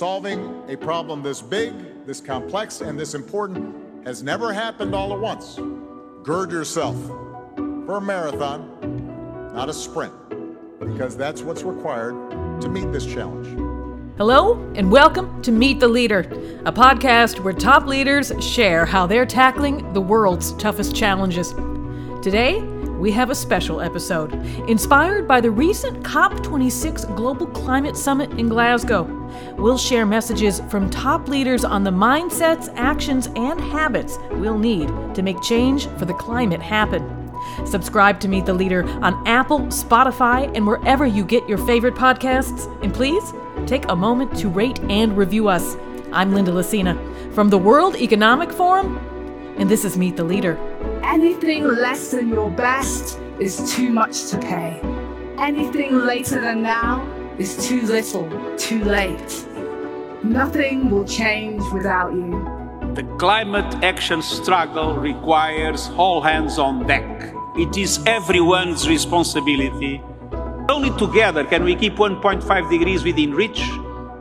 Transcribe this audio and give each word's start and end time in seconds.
Solving 0.00 0.62
a 0.66 0.78
problem 0.78 1.22
this 1.22 1.42
big, 1.42 1.74
this 2.06 2.22
complex, 2.22 2.80
and 2.80 2.98
this 2.98 3.12
important 3.12 4.06
has 4.06 4.22
never 4.22 4.50
happened 4.50 4.94
all 4.94 5.12
at 5.12 5.20
once. 5.20 5.60
Gird 6.22 6.50
yourself 6.50 6.96
for 7.84 7.98
a 7.98 8.00
marathon, 8.00 9.52
not 9.52 9.68
a 9.68 9.74
sprint, 9.74 10.14
because 10.78 11.18
that's 11.18 11.42
what's 11.42 11.64
required 11.64 12.14
to 12.62 12.70
meet 12.70 12.90
this 12.92 13.04
challenge. 13.04 13.46
Hello, 14.16 14.54
and 14.74 14.90
welcome 14.90 15.42
to 15.42 15.52
Meet 15.52 15.80
the 15.80 15.88
Leader, 15.88 16.20
a 16.64 16.72
podcast 16.72 17.44
where 17.44 17.52
top 17.52 17.84
leaders 17.84 18.32
share 18.42 18.86
how 18.86 19.06
they're 19.06 19.26
tackling 19.26 19.92
the 19.92 20.00
world's 20.00 20.54
toughest 20.54 20.96
challenges. 20.96 21.52
Today, 22.22 22.60
we 23.00 23.10
have 23.10 23.30
a 23.30 23.34
special 23.34 23.80
episode 23.80 24.34
inspired 24.68 25.26
by 25.26 25.40
the 25.40 25.50
recent 25.50 26.02
COP26 26.02 27.16
Global 27.16 27.46
Climate 27.46 27.96
Summit 27.96 28.30
in 28.38 28.46
Glasgow. 28.46 29.04
We'll 29.56 29.78
share 29.78 30.04
messages 30.04 30.60
from 30.68 30.90
top 30.90 31.26
leaders 31.26 31.64
on 31.64 31.82
the 31.82 31.90
mindsets, 31.90 32.70
actions, 32.76 33.28
and 33.36 33.58
habits 33.58 34.18
we'll 34.32 34.58
need 34.58 34.88
to 35.14 35.22
make 35.22 35.40
change 35.40 35.86
for 35.96 36.04
the 36.04 36.12
climate 36.12 36.60
happen. 36.60 37.16
Subscribe 37.64 38.20
to 38.20 38.28
Meet 38.28 38.44
the 38.44 38.52
Leader 38.52 38.84
on 39.00 39.26
Apple, 39.26 39.60
Spotify, 39.68 40.54
and 40.54 40.66
wherever 40.66 41.06
you 41.06 41.24
get 41.24 41.48
your 41.48 41.58
favorite 41.58 41.94
podcasts. 41.94 42.70
And 42.82 42.92
please 42.92 43.32
take 43.66 43.88
a 43.88 43.96
moment 43.96 44.36
to 44.38 44.48
rate 44.50 44.78
and 44.90 45.16
review 45.16 45.48
us. 45.48 45.74
I'm 46.12 46.34
Linda 46.34 46.50
Lacina 46.50 46.98
from 47.34 47.48
the 47.48 47.58
World 47.58 47.96
Economic 47.96 48.52
Forum, 48.52 48.98
and 49.56 49.70
this 49.70 49.86
is 49.86 49.96
Meet 49.96 50.16
the 50.16 50.24
Leader. 50.24 50.69
Anything 51.02 51.64
less 51.64 52.10
than 52.10 52.28
your 52.28 52.50
best 52.50 53.18
is 53.40 53.72
too 53.74 53.90
much 53.90 54.26
to 54.30 54.38
pay. 54.38 54.80
Anything 55.38 55.94
later 55.94 56.40
than 56.40 56.62
now 56.62 57.06
is 57.38 57.66
too 57.66 57.82
little, 57.82 58.28
too 58.56 58.84
late. 58.84 59.46
Nothing 60.22 60.90
will 60.90 61.06
change 61.06 61.62
without 61.72 62.12
you. 62.12 62.30
The 62.94 63.02
climate 63.18 63.82
action 63.82 64.20
struggle 64.20 64.96
requires 64.96 65.88
all 65.96 66.20
hands 66.20 66.58
on 66.58 66.86
deck. 66.86 67.34
It 67.56 67.76
is 67.76 68.00
everyone's 68.06 68.88
responsibility. 68.88 70.02
Only 70.68 70.90
together 70.98 71.44
can 71.44 71.64
we 71.64 71.74
keep 71.76 71.94
1.5 71.94 72.70
degrees 72.70 73.04
within 73.04 73.32
reach 73.32 73.62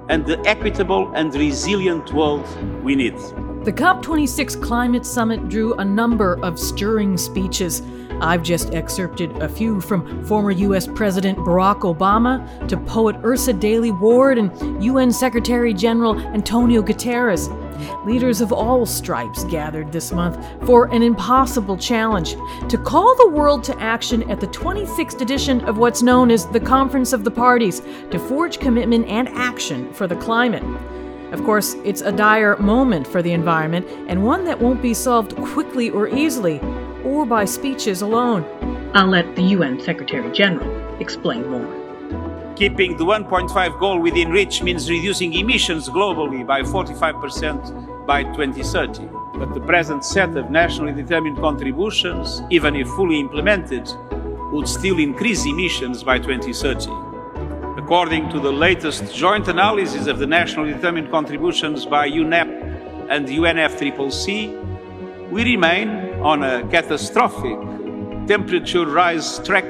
and 0.08 0.26
the 0.26 0.40
equitable 0.48 1.12
and 1.14 1.34
resilient 1.36 2.14
world 2.14 2.48
we 2.84 2.96
need. 2.96 3.16
The 3.66 3.74
COP26 3.74 4.64
Climate 4.64 5.06
Summit 5.06 5.50
drew 5.50 5.74
a 5.74 5.84
number 5.84 6.40
of 6.46 6.58
stirring 6.58 7.18
speeches. 7.18 7.82
I've 8.22 8.42
just 8.42 8.74
excerpted 8.74 9.36
a 9.42 9.50
few 9.50 9.82
from 9.82 10.24
former 10.24 10.52
U.S. 10.52 10.88
President 10.88 11.38
Barack 11.40 11.82
Obama 11.82 12.68
to 12.70 12.78
poet 12.78 13.22
Yrsa 13.22 13.60
Daley 13.60 13.92
Ward 13.92 14.38
and 14.38 14.82
UN 14.82 15.12
Secretary 15.12 15.74
General 15.74 16.18
Antonio 16.18 16.82
Guterres. 16.82 17.50
Leaders 18.06 18.40
of 18.40 18.54
all 18.54 18.86
stripes 18.86 19.44
gathered 19.44 19.92
this 19.92 20.14
month 20.14 20.42
for 20.66 20.86
an 20.94 21.04
impossible 21.04 21.76
challenge 21.76 22.38
to 22.70 22.78
call 22.78 23.14
the 23.18 23.28
world 23.28 23.62
to 23.66 23.78
action 23.82 24.30
at 24.32 24.40
the 24.40 24.48
26th 24.48 25.20
edition 25.20 25.60
of 25.66 25.78
what's 25.78 26.02
known 26.02 26.32
as 26.32 26.46
the 26.48 26.62
Conference 26.62 27.12
of 27.12 27.26
the 27.26 27.32
Parties 27.32 27.82
to 28.10 28.20
forge 28.20 28.60
commitment 28.60 29.06
and 29.10 29.28
action 29.30 29.92
for 29.94 30.08
the 30.08 30.16
climate. 30.16 30.64
Of 31.32 31.44
course, 31.44 31.76
it's 31.84 32.02
a 32.02 32.12
dire 32.12 32.58
moment 32.58 33.06
for 33.06 33.22
the 33.22 33.34
environment 33.34 33.88
and 34.08 34.26
one 34.26 34.46
that 34.46 34.60
won't 34.60 34.82
be 34.82 34.96
solved 34.96 35.36
quickly 35.36 35.90
or 35.92 36.08
easily, 36.08 36.60
or 37.04 37.26
by 37.26 37.46
speeches 37.46 38.02
alone. 38.02 38.44
I'll 38.96 39.08
let 39.08 39.36
the 39.36 39.44
UN 39.56 39.80
Secretary 39.80 40.32
General 40.32 41.00
explain 41.00 41.48
more. 41.50 42.56
Keeping 42.56 42.98
the 42.98 43.06
1.5 43.06 43.80
goal 43.80 44.00
within 44.02 44.32
reach 44.32 44.64
means 44.64 44.90
reducing 44.90 45.34
emissions 45.34 45.88
globally 45.88 46.46
by 46.46 46.62
45% 46.62 48.06
by 48.08 48.24
2030. 48.24 49.08
But 49.36 49.54
the 49.54 49.62
present 49.62 50.04
set 50.04 50.36
of 50.36 50.50
nationally 50.50 50.92
determined 50.92 51.38
contributions, 51.38 52.42
even 52.50 52.76
if 52.76 52.88
fully 52.90 53.20
implemented, 53.20 53.88
would 54.52 54.68
still 54.68 54.98
increase 54.98 55.46
emissions 55.46 56.04
by 56.04 56.18
2030. 56.18 57.09
According 57.90 58.30
to 58.30 58.40
the 58.40 58.52
latest 58.52 59.16
joint 59.16 59.48
analysis 59.48 60.06
of 60.06 60.20
the 60.20 60.28
nationally 60.28 60.74
determined 60.74 61.10
contributions 61.10 61.88
by 61.88 62.08
UNEP 62.08 63.10
and 63.10 63.28
UNFCCC, 63.28 65.32
we 65.32 65.44
remain 65.44 65.90
on 66.22 66.44
a 66.44 66.62
catastrophic 66.70 67.58
temperature 68.28 68.86
rise 68.86 69.40
track 69.40 69.66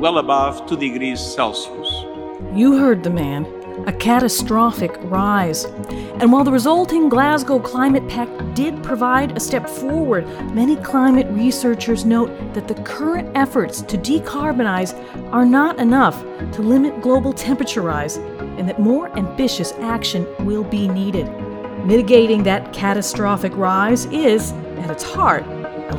well 0.00 0.18
above 0.18 0.68
2 0.68 0.76
degrees 0.76 1.18
Celsius. 1.18 1.90
You 2.54 2.78
heard 2.78 3.02
the 3.02 3.10
man. 3.10 3.44
A 3.86 3.92
catastrophic 3.92 4.92
rise. 5.02 5.64
And 6.18 6.32
while 6.32 6.44
the 6.44 6.50
resulting 6.50 7.08
Glasgow 7.08 7.60
Climate 7.60 8.08
Pact 8.08 8.54
did 8.54 8.82
provide 8.82 9.36
a 9.36 9.40
step 9.40 9.68
forward, 9.68 10.26
many 10.54 10.76
climate 10.76 11.26
researchers 11.30 12.04
note 12.04 12.30
that 12.54 12.66
the 12.66 12.74
current 12.82 13.30
efforts 13.36 13.82
to 13.82 13.98
decarbonize 13.98 14.94
are 15.30 15.44
not 15.44 15.78
enough 15.78 16.20
to 16.52 16.62
limit 16.62 17.00
global 17.00 17.32
temperature 17.32 17.82
rise, 17.82 18.16
and 18.16 18.68
that 18.68 18.80
more 18.80 19.16
ambitious 19.16 19.72
action 19.74 20.26
will 20.40 20.64
be 20.64 20.88
needed. 20.88 21.28
Mitigating 21.84 22.42
that 22.42 22.72
catastrophic 22.72 23.54
rise 23.54 24.06
is, 24.06 24.52
at 24.80 24.90
its 24.90 25.04
heart, 25.04 25.45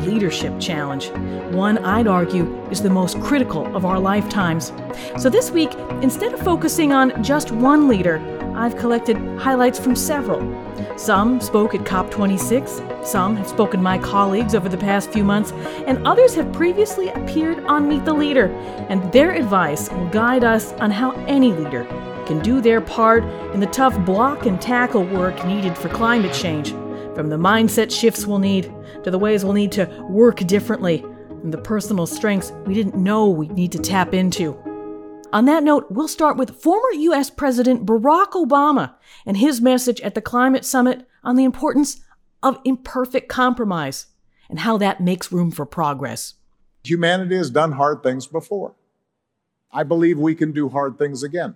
leadership 0.07 0.59
challenge. 0.59 1.09
One 1.53 1.77
I'd 1.79 2.07
argue 2.07 2.45
is 2.69 2.81
the 2.81 2.89
most 2.89 3.19
critical 3.21 3.75
of 3.75 3.85
our 3.85 3.99
lifetimes. 3.99 4.71
So 5.17 5.29
this 5.29 5.51
week, 5.51 5.73
instead 6.01 6.33
of 6.33 6.39
focusing 6.41 6.93
on 6.93 7.21
just 7.23 7.51
one 7.51 7.87
leader, 7.87 8.21
I've 8.55 8.77
collected 8.77 9.17
highlights 9.37 9.77
from 9.77 9.95
several. 9.95 10.41
Some 10.97 11.39
spoke 11.41 11.75
at 11.75 11.81
COP26, 11.81 13.05
some 13.05 13.35
have 13.35 13.47
spoken 13.47 13.83
my 13.83 13.99
colleagues 13.99 14.55
over 14.55 14.67
the 14.67 14.77
past 14.77 15.11
few 15.11 15.23
months, 15.23 15.51
and 15.85 16.05
others 16.07 16.33
have 16.35 16.51
previously 16.51 17.09
appeared 17.09 17.63
on 17.65 17.87
Meet 17.87 18.05
the 18.05 18.13
Leader, 18.13 18.47
and 18.89 19.11
their 19.11 19.31
advice 19.31 19.89
will 19.91 20.09
guide 20.09 20.43
us 20.43 20.73
on 20.73 20.89
how 20.89 21.11
any 21.27 21.51
leader 21.53 21.83
can 22.25 22.39
do 22.39 22.59
their 22.59 22.81
part 22.81 23.23
in 23.53 23.59
the 23.59 23.67
tough 23.67 23.97
block 24.05 24.45
and 24.45 24.59
tackle 24.59 25.03
work 25.03 25.45
needed 25.45 25.77
for 25.77 25.89
climate 25.89 26.33
change. 26.33 26.73
From 27.17 27.29
the 27.29 27.35
mindset 27.35 27.91
shifts 27.91 28.27
we'll 28.27 28.37
need 28.37 28.71
to 29.03 29.09
the 29.09 29.17
ways 29.17 29.43
we'll 29.43 29.53
need 29.53 29.71
to 29.71 29.85
work 30.07 30.37
differently 30.41 31.03
and 31.41 31.51
the 31.51 31.57
personal 31.57 32.05
strengths 32.05 32.51
we 32.67 32.75
didn't 32.75 32.93
know 32.93 33.27
we'd 33.27 33.53
need 33.53 33.71
to 33.71 33.79
tap 33.79 34.13
into. 34.13 34.55
On 35.33 35.45
that 35.45 35.63
note, 35.63 35.87
we'll 35.89 36.07
start 36.07 36.37
with 36.37 36.61
former 36.61 36.91
U.S. 36.91 37.31
President 37.31 37.87
Barack 37.87 38.33
Obama 38.33 38.93
and 39.25 39.35
his 39.35 39.59
message 39.59 39.99
at 40.01 40.13
the 40.13 40.21
Climate 40.21 40.63
Summit 40.63 41.07
on 41.23 41.37
the 41.37 41.43
importance 41.43 42.01
of 42.43 42.61
imperfect 42.63 43.29
compromise 43.29 44.05
and 44.47 44.59
how 44.59 44.77
that 44.77 45.01
makes 45.01 45.31
room 45.31 45.49
for 45.49 45.65
progress. 45.65 46.35
Humanity 46.83 47.35
has 47.35 47.49
done 47.49 47.71
hard 47.71 48.03
things 48.03 48.27
before. 48.27 48.75
I 49.71 49.81
believe 49.81 50.19
we 50.19 50.35
can 50.35 50.51
do 50.51 50.69
hard 50.69 50.99
things 50.99 51.23
again. 51.23 51.55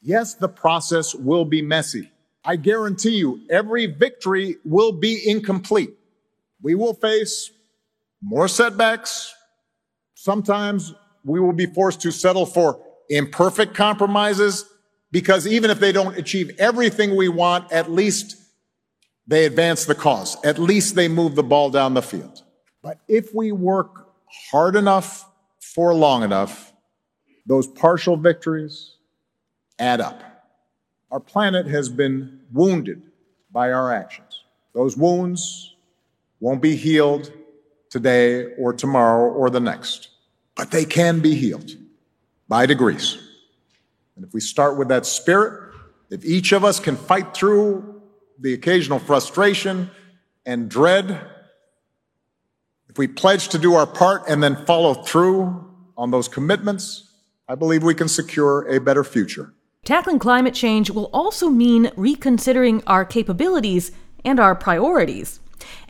Yes, 0.00 0.34
the 0.34 0.48
process 0.48 1.12
will 1.12 1.44
be 1.44 1.60
messy. 1.60 2.12
I 2.46 2.54
guarantee 2.54 3.16
you, 3.16 3.40
every 3.50 3.86
victory 3.86 4.56
will 4.64 4.92
be 4.92 5.20
incomplete. 5.28 5.90
We 6.62 6.76
will 6.76 6.94
face 6.94 7.50
more 8.22 8.46
setbacks. 8.46 9.34
Sometimes 10.14 10.94
we 11.24 11.40
will 11.40 11.52
be 11.52 11.66
forced 11.66 12.00
to 12.02 12.12
settle 12.12 12.46
for 12.46 12.80
imperfect 13.10 13.74
compromises 13.74 14.64
because 15.10 15.46
even 15.46 15.70
if 15.70 15.80
they 15.80 15.90
don't 15.90 16.16
achieve 16.16 16.52
everything 16.58 17.16
we 17.16 17.28
want, 17.28 17.70
at 17.72 17.90
least 17.90 18.36
they 19.26 19.44
advance 19.44 19.84
the 19.84 19.94
cause. 19.96 20.36
At 20.44 20.58
least 20.58 20.94
they 20.94 21.08
move 21.08 21.34
the 21.34 21.42
ball 21.42 21.70
down 21.70 21.94
the 21.94 22.02
field. 22.02 22.44
But 22.80 23.00
if 23.08 23.34
we 23.34 23.50
work 23.50 24.08
hard 24.52 24.76
enough 24.76 25.28
for 25.58 25.92
long 25.92 26.22
enough, 26.22 26.72
those 27.44 27.66
partial 27.66 28.16
victories 28.16 28.94
add 29.80 30.00
up. 30.00 30.35
Our 31.10 31.20
planet 31.20 31.66
has 31.66 31.88
been 31.88 32.40
wounded 32.52 33.02
by 33.52 33.72
our 33.72 33.92
actions. 33.92 34.42
Those 34.74 34.96
wounds 34.96 35.74
won't 36.40 36.60
be 36.60 36.76
healed 36.76 37.32
today 37.90 38.52
or 38.58 38.72
tomorrow 38.72 39.32
or 39.32 39.48
the 39.48 39.60
next, 39.60 40.08
but 40.56 40.70
they 40.70 40.84
can 40.84 41.20
be 41.20 41.34
healed 41.34 41.70
by 42.48 42.66
degrees. 42.66 43.18
And 44.16 44.24
if 44.24 44.32
we 44.32 44.40
start 44.40 44.76
with 44.76 44.88
that 44.88 45.06
spirit, 45.06 45.74
if 46.10 46.24
each 46.24 46.52
of 46.52 46.64
us 46.64 46.80
can 46.80 46.96
fight 46.96 47.34
through 47.34 48.02
the 48.38 48.52
occasional 48.52 48.98
frustration 48.98 49.90
and 50.44 50.68
dread, 50.68 51.20
if 52.88 52.98
we 52.98 53.06
pledge 53.06 53.48
to 53.48 53.58
do 53.58 53.74
our 53.74 53.86
part 53.86 54.22
and 54.28 54.42
then 54.42 54.56
follow 54.66 54.94
through 54.94 55.64
on 55.96 56.10
those 56.10 56.28
commitments, 56.28 57.10
I 57.48 57.54
believe 57.54 57.82
we 57.82 57.94
can 57.94 58.08
secure 58.08 58.66
a 58.68 58.80
better 58.80 59.04
future. 59.04 59.52
Tackling 59.86 60.18
climate 60.18 60.52
change 60.52 60.90
will 60.90 61.08
also 61.12 61.48
mean 61.48 61.92
reconsidering 61.94 62.82
our 62.88 63.04
capabilities 63.04 63.92
and 64.24 64.40
our 64.40 64.56
priorities. 64.56 65.38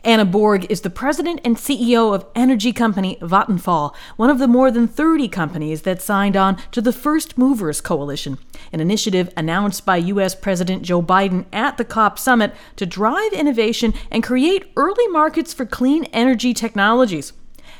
Anna 0.03 0.23
Borg 0.23 0.67
is 0.69 0.81
the 0.81 0.91
president 0.91 1.41
and 1.43 1.55
CEO 1.55 2.13
of 2.13 2.27
energy 2.35 2.71
company 2.71 3.17
Vattenfall, 3.21 3.95
one 4.15 4.29
of 4.29 4.37
the 4.37 4.47
more 4.47 4.69
than 4.69 4.87
30 4.87 5.27
companies 5.29 5.81
that 5.81 5.99
signed 5.99 6.37
on 6.37 6.57
to 6.73 6.79
the 6.79 6.93
First 6.93 7.39
Movers 7.39 7.81
Coalition, 7.81 8.37
an 8.71 8.81
initiative 8.81 9.33
announced 9.35 9.83
by 9.83 9.97
U.S. 9.97 10.35
President 10.35 10.83
Joe 10.83 11.01
Biden 11.01 11.45
at 11.51 11.77
the 11.77 11.85
COP 11.85 12.19
summit 12.19 12.53
to 12.75 12.85
drive 12.85 13.33
innovation 13.33 13.95
and 14.11 14.23
create 14.23 14.71
early 14.77 15.07
markets 15.07 15.55
for 15.55 15.65
clean 15.65 16.03
energy 16.13 16.53
technologies. 16.53 17.33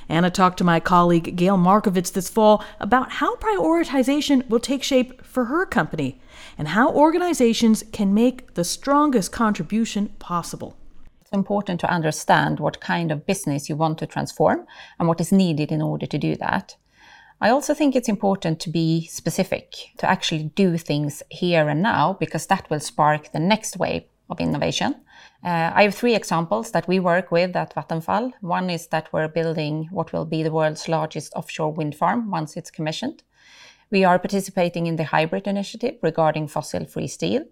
Anna 0.09 0.29
talked 0.29 0.57
to 0.57 0.63
my 0.63 0.79
colleague 0.79 1.35
Gayle 1.35 1.57
Markovitz 1.57 2.11
this 2.11 2.29
fall 2.29 2.63
about 2.79 3.13
how 3.13 3.35
prioritization 3.35 4.47
will 4.49 4.59
take 4.59 4.83
shape 4.83 5.25
for 5.25 5.45
her 5.45 5.65
company 5.65 6.21
and 6.57 6.69
how 6.69 6.91
organizations 6.91 7.83
can 7.91 8.13
make 8.13 8.53
the 8.53 8.63
strongest 8.63 9.31
contribution 9.31 10.09
possible. 10.19 10.77
It's 11.21 11.31
important 11.31 11.81
to 11.81 11.91
understand 11.91 12.61
what 12.61 12.79
kind 12.79 13.11
of 13.11 13.25
business 13.25 13.67
you 13.67 13.75
want 13.75 13.97
to 13.97 14.07
transform 14.07 14.65
and 14.97 15.09
what 15.09 15.19
is 15.19 15.31
needed 15.33 15.73
in 15.73 15.81
order 15.81 16.05
to 16.05 16.17
do 16.17 16.37
that. 16.37 16.77
I 17.41 17.49
also 17.49 17.73
think 17.73 17.95
it's 17.95 18.09
important 18.09 18.59
to 18.61 18.69
be 18.69 19.05
specific, 19.07 19.75
to 19.97 20.09
actually 20.09 20.43
do 20.55 20.77
things 20.77 21.21
here 21.29 21.67
and 21.67 21.83
now, 21.83 22.13
because 22.19 22.47
that 22.47 22.69
will 22.69 22.79
spark 22.79 23.31
the 23.31 23.39
next 23.39 23.77
wave 23.77 24.03
of 24.29 24.39
innovation. 24.39 24.95
Uh, 25.43 25.71
I 25.73 25.83
have 25.83 25.95
three 25.95 26.15
examples 26.15 26.71
that 26.71 26.87
we 26.87 26.99
work 26.99 27.31
with 27.31 27.55
at 27.55 27.75
Vattenfall. 27.75 28.33
One 28.41 28.69
is 28.69 28.87
that 28.87 29.11
we're 29.13 29.27
building 29.27 29.87
what 29.91 30.11
will 30.13 30.25
be 30.25 30.43
the 30.43 30.51
world's 30.51 30.87
largest 30.87 31.33
offshore 31.35 31.73
wind 31.73 31.95
farm 31.95 32.31
once 32.31 32.57
it's 32.57 32.71
commissioned. 32.71 33.23
We 33.89 34.03
are 34.03 34.19
participating 34.19 34.87
in 34.87 34.97
the 34.97 35.05
HYBRIT 35.05 35.47
initiative 35.47 35.95
regarding 36.01 36.49
fossil 36.49 36.85
free 36.85 37.07
steel, 37.07 37.45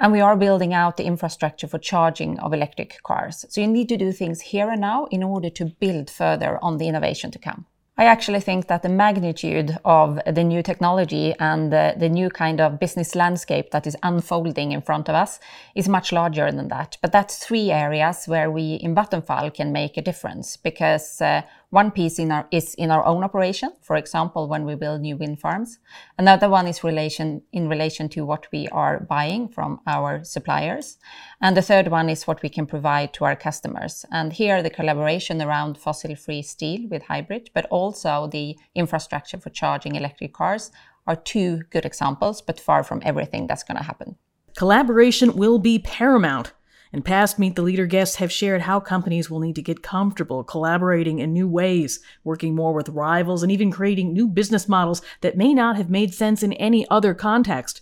and 0.00 0.10
we 0.10 0.22
are 0.22 0.36
building 0.36 0.72
out 0.72 0.96
the 0.96 1.04
infrastructure 1.04 1.68
for 1.68 1.78
charging 1.78 2.38
of 2.40 2.54
electric 2.54 3.02
cars. 3.02 3.44
So 3.50 3.60
you 3.60 3.66
need 3.66 3.90
to 3.90 3.98
do 3.98 4.10
things 4.10 4.40
here 4.40 4.70
and 4.70 4.80
now 4.80 5.04
in 5.10 5.22
order 5.22 5.50
to 5.50 5.66
build 5.66 6.08
further 6.08 6.58
on 6.62 6.78
the 6.78 6.88
innovation 6.88 7.30
to 7.32 7.38
come. 7.38 7.66
I 7.98 8.04
actually 8.04 8.40
think 8.40 8.68
that 8.68 8.82
the 8.82 8.88
magnitude 8.88 9.76
of 9.84 10.18
the 10.26 10.42
new 10.42 10.62
technology 10.62 11.34
and 11.38 11.70
the, 11.70 11.94
the, 11.94 12.08
new 12.08 12.30
kind 12.30 12.58
of 12.58 12.80
business 12.80 13.14
landscape 13.14 13.70
that 13.72 13.86
is 13.86 13.98
unfolding 14.02 14.72
in 14.72 14.80
front 14.80 15.10
of 15.10 15.14
us 15.14 15.38
is 15.74 15.90
much 15.90 16.10
larger 16.10 16.50
than 16.50 16.68
that. 16.68 16.96
But 17.02 17.12
that's 17.12 17.36
three 17.36 17.70
areas 17.70 18.24
where 18.24 18.50
we 18.50 18.76
in 18.76 18.94
Vattenfall 18.94 19.52
can 19.52 19.72
make 19.72 19.98
a 19.98 20.02
difference 20.02 20.56
because 20.56 21.20
uh, 21.20 21.42
one 21.72 21.90
piece 21.90 22.18
in 22.18 22.30
our, 22.30 22.46
is 22.50 22.74
in 22.74 22.90
our 22.90 23.02
own 23.06 23.24
operation, 23.24 23.72
for 23.80 23.96
example, 23.96 24.46
when 24.46 24.66
we 24.66 24.74
build 24.74 25.00
new 25.00 25.16
wind 25.16 25.40
farms. 25.40 25.78
Another 26.18 26.50
one 26.50 26.66
is 26.66 26.84
relation, 26.84 27.40
in 27.50 27.66
relation 27.66 28.10
to 28.10 28.26
what 28.26 28.46
we 28.52 28.68
are 28.68 29.00
buying 29.00 29.48
from 29.48 29.80
our 29.86 30.22
suppliers. 30.22 30.98
And 31.40 31.56
the 31.56 31.62
third 31.62 31.88
one 31.88 32.10
is 32.10 32.26
what 32.26 32.42
we 32.42 32.50
can 32.50 32.66
provide 32.66 33.14
to 33.14 33.24
our 33.24 33.34
customers. 33.34 34.04
And 34.12 34.34
here, 34.34 34.62
the 34.62 34.68
collaboration 34.68 35.40
around 35.40 35.78
fossil 35.78 36.14
free 36.14 36.42
steel 36.42 36.86
with 36.90 37.04
HYBRIT, 37.04 37.48
but 37.54 37.64
also 37.70 38.28
the 38.30 38.58
infrastructure 38.74 39.38
for 39.38 39.48
charging 39.48 39.94
electric 39.94 40.34
cars 40.34 40.70
are 41.06 41.16
two 41.16 41.62
good 41.70 41.86
examples, 41.86 42.42
but 42.42 42.60
far 42.60 42.84
from 42.84 43.00
everything 43.02 43.46
that's 43.46 43.64
going 43.64 43.78
to 43.78 43.82
happen. 43.82 44.16
Collaboration 44.58 45.36
will 45.36 45.58
be 45.58 45.78
paramount. 45.78 46.52
And 46.92 47.04
past 47.04 47.38
Meet 47.38 47.56
the 47.56 47.62
Leader 47.62 47.86
guests 47.86 48.16
have 48.16 48.30
shared 48.30 48.62
how 48.62 48.78
companies 48.78 49.30
will 49.30 49.40
need 49.40 49.54
to 49.56 49.62
get 49.62 49.82
comfortable 49.82 50.44
collaborating 50.44 51.20
in 51.20 51.32
new 51.32 51.48
ways, 51.48 52.00
working 52.22 52.54
more 52.54 52.72
with 52.74 52.90
rivals, 52.90 53.42
and 53.42 53.50
even 53.50 53.70
creating 53.70 54.12
new 54.12 54.28
business 54.28 54.68
models 54.68 55.00
that 55.22 55.36
may 55.36 55.54
not 55.54 55.76
have 55.76 55.88
made 55.88 56.12
sense 56.12 56.42
in 56.42 56.52
any 56.54 56.86
other 56.90 57.14
context. 57.14 57.80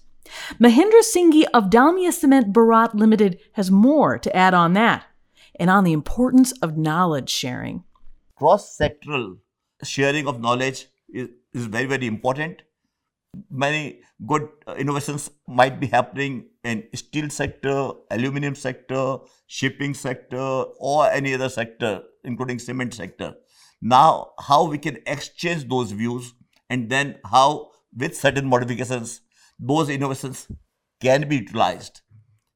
Mahendra 0.61 1.03
Singhi 1.03 1.45
of 1.53 1.71
Dalmia 1.71 2.13
Cement 2.13 2.53
Bharat 2.53 2.95
Limited 2.95 3.41
has 3.55 3.71
more 3.71 4.19
to 4.19 4.37
add 4.37 4.55
on 4.55 4.75
that 4.75 5.07
and 5.59 5.69
on 5.69 5.83
the 5.83 5.93
importance 5.93 6.53
of 6.63 6.77
knowledge 6.77 7.31
sharing. 7.31 7.83
Cross 8.37 8.79
sectoral 8.79 9.39
sharing 9.83 10.29
of 10.29 10.41
knowledge 10.41 10.87
is, 11.09 11.31
is 11.53 11.67
very, 11.67 11.87
very 11.87 12.07
important 12.07 12.63
many 13.51 14.01
good 14.27 14.49
uh, 14.67 14.75
innovations 14.75 15.31
might 15.47 15.81
be 15.81 15.87
happening 15.87 16.47
in 16.65 16.85
steel 16.95 17.31
sector 17.31 17.91
aluminum 18.11 18.55
sector 18.55 19.19
shipping 19.47 19.95
sector 19.95 20.39
or 20.39 21.11
any 21.11 21.35
other 21.35 21.49
sector 21.49 22.03
including 22.25 22.59
cement 22.59 22.95
sector. 22.95 23.35
Now 23.81 24.33
how 24.39 24.65
we 24.65 24.79
can 24.79 24.99
exchange 25.07 25.69
those 25.69 25.93
views 25.93 26.35
and 26.69 26.91
then 26.91 27.19
how 27.25 27.71
with 27.97 28.17
certain 28.17 28.47
modifications 28.47 29.23
those 29.59 29.89
innovations 29.89 30.49
can 31.01 31.29
be 31.29 31.37
utilized 31.37 32.03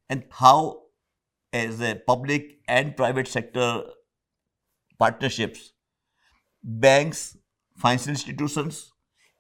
and 0.09 0.25
how 0.31 0.83
as 1.53 1.81
a 1.81 1.95
public 2.06 2.59
and 2.69 2.97
private 2.97 3.29
sector 3.29 3.85
partnerships 4.99 5.73
banks 6.62 7.37
financial 7.77 8.11
institutions 8.11 8.93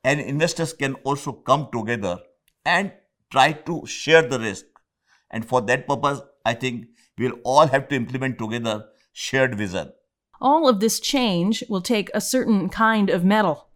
and 0.02 0.20
investors 0.20 0.72
can 0.72 0.94
also 1.04 1.32
come 1.32 1.68
together 1.72 2.18
and 2.64 2.92
try 3.34 3.52
to 3.68 3.84
share 3.84 4.22
the 4.22 4.38
risk. 4.38 4.66
And 5.30 5.44
for 5.44 5.60
that 5.62 5.88
purpose, 5.88 6.20
I 6.44 6.54
think 6.54 6.86
we'll 7.18 7.40
all 7.42 7.66
have 7.66 7.88
to 7.88 7.96
implement 7.96 8.38
together 8.38 8.86
shared 9.12 9.56
vision. 9.56 9.92
All 10.40 10.68
of 10.68 10.78
this 10.78 11.00
change 11.00 11.64
will 11.68 11.80
take 11.80 12.10
a 12.14 12.20
certain 12.20 12.68
kind 12.68 13.10
of 13.10 13.24
mettle, 13.24 13.68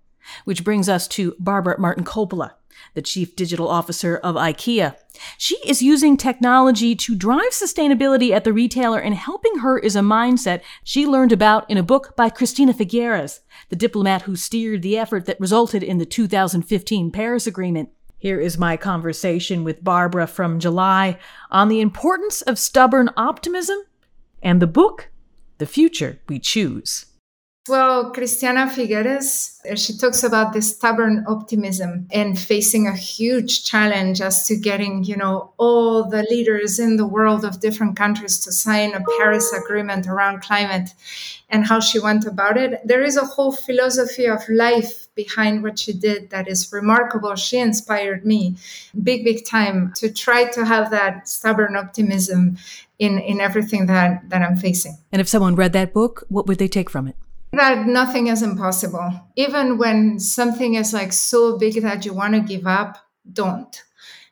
which 0.45 0.63
brings 0.63 0.89
us 0.89 1.09
to 1.09 1.35
Barbara 1.41 1.79
Martin 1.79 2.05
Coppola 2.05 2.53
the 2.95 3.03
chief 3.03 3.35
digital 3.37 3.69
officer 3.69 4.17
of 4.17 4.37
IKEA. 4.37 4.95
She 5.37 5.57
is 5.67 5.83
using 5.83 6.17
technology 6.17 6.95
to 6.95 7.15
drive 7.17 7.51
sustainability 7.51 8.31
at 8.31 8.45
the 8.45 8.53
retailer, 8.53 9.01
and 9.01 9.15
helping 9.15 9.59
her 9.59 9.79
is 9.79 9.97
a 9.97 10.01
mindset 10.01 10.61
she 10.85 11.07
learned 11.07 11.33
about 11.33 11.69
in 11.69 11.77
a 11.77 11.83
book 11.83 12.17
by 12.17 12.31
Christiana 12.31 12.73
Figueres, 12.73 13.41
the 13.69 13.77
diplomat 13.77 14.23
who 14.23 14.37
steered 14.37 14.83
the 14.83 14.97
effort 14.97 15.27
that 15.27 15.41
resulted 15.41 15.83
in 15.83 15.99
the 15.99 16.07
2015 16.07 17.11
Paris 17.11 17.47
Agreement. 17.47 17.91
Here 18.19 18.41
is 18.41 18.59
my 18.59 18.77
conversation 18.77 19.63
with 19.63 19.85
Barbara 19.85 20.27
from 20.27 20.59
July 20.59 21.19
on 21.53 21.69
the 21.69 21.81
importance 21.81 22.43
of 22.43 22.59
stubborn 22.59 23.11
optimism 23.17 23.79
and 24.43 24.61
the 24.61 24.67
book, 24.67 25.09
The 25.59 25.67
Future 25.67 26.19
We 26.29 26.41
Choose. 26.41 27.07
Well, 27.69 28.13
Cristina 28.13 28.67
Figueres, 28.67 29.61
uh, 29.71 29.77
she 29.77 29.99
talks 29.99 30.23
about 30.23 30.55
the 30.55 30.63
stubborn 30.63 31.25
optimism 31.29 32.09
and 32.11 32.39
facing 32.39 32.87
a 32.87 32.97
huge 32.97 33.65
challenge 33.65 34.23
as 34.23 34.47
to 34.47 34.57
getting, 34.57 35.05
you 35.05 35.17
know, 35.17 35.53
all 35.59 36.09
the 36.09 36.23
leaders 36.31 36.79
in 36.79 36.97
the 36.97 37.07
world 37.07 37.45
of 37.45 37.61
different 37.61 37.97
countries 37.97 38.41
to 38.41 38.53
sign 38.53 38.95
a 38.95 39.05
Paris 39.19 39.53
agreement 39.53 40.07
around 40.07 40.41
climate 40.41 40.91
and 41.51 41.67
how 41.67 41.81
she 41.81 41.99
went 41.99 42.25
about 42.25 42.57
it. 42.57 42.81
There 42.87 43.03
is 43.03 43.17
a 43.19 43.25
whole 43.25 43.53
philosophy 43.53 44.27
of 44.27 44.41
life 44.49 45.09
behind 45.15 45.63
what 45.63 45.79
she 45.79 45.93
did 45.93 46.31
that 46.31 46.49
is 46.49 46.73
remarkable. 46.73 47.35
She 47.35 47.59
inspired 47.59 48.25
me 48.25 48.57
big, 49.03 49.25
big 49.25 49.47
time 49.47 49.93
to 49.97 50.11
try 50.11 50.45
to 50.53 50.65
have 50.65 50.91
that 50.91 51.29
stubborn 51.29 51.77
optimism 51.77 52.57
in, 52.99 53.19
in 53.19 53.41
everything 53.41 53.87
that, 53.87 54.31
that 54.31 54.43
I'm 54.43 54.57
facing. 54.57 54.97
And 55.13 55.21
if 55.21 55.29
someone 55.29 55.55
read 55.55 55.73
that 55.75 55.93
book, 55.93 56.25
what 56.29 56.47
would 56.47 56.59
they 56.59 56.69
take 56.69 56.89
from 56.89 57.07
it? 57.09 57.17
That 57.53 57.87
nothing 57.87 58.27
is 58.29 58.43
impossible. 58.43 59.11
Even 59.37 59.79
when 59.79 60.19
something 60.19 60.75
is 60.75 60.93
like 60.93 61.13
so 61.13 61.59
big 61.59 61.81
that 61.83 62.05
you 62.05 62.13
want 62.13 62.35
to 62.35 62.41
give 62.41 62.67
up, 62.67 62.99
don't. 63.33 63.83